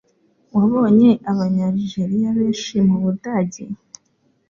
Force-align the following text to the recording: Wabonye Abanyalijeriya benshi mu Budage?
Wabonye 0.57 1.09
Abanyalijeriya 1.31 2.29
benshi 2.37 2.75
mu 2.87 2.97
Budage? 3.03 3.65